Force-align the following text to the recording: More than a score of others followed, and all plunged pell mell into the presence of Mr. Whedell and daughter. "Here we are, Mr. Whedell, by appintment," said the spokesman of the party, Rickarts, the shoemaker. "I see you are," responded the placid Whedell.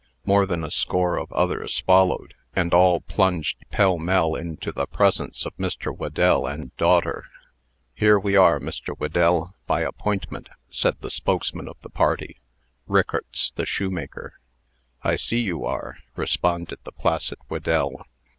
More 0.25 0.47
than 0.47 0.63
a 0.63 0.71
score 0.71 1.15
of 1.17 1.31
others 1.31 1.77
followed, 1.81 2.33
and 2.55 2.73
all 2.73 3.01
plunged 3.01 3.57
pell 3.69 3.99
mell 3.99 4.33
into 4.33 4.71
the 4.71 4.87
presence 4.87 5.45
of 5.45 5.55
Mr. 5.57 5.95
Whedell 5.95 6.47
and 6.47 6.75
daughter. 6.75 7.25
"Here 7.93 8.17
we 8.17 8.35
are, 8.35 8.59
Mr. 8.59 8.97
Whedell, 8.97 9.53
by 9.67 9.81
appintment," 9.83 10.49
said 10.71 10.97
the 11.01 11.11
spokesman 11.11 11.67
of 11.67 11.79
the 11.83 11.89
party, 11.91 12.37
Rickarts, 12.89 13.51
the 13.53 13.67
shoemaker. 13.67 14.39
"I 15.03 15.17
see 15.17 15.41
you 15.41 15.65
are," 15.65 15.97
responded 16.15 16.79
the 16.83 16.91
placid 16.93 17.37
Whedell. 17.47 18.03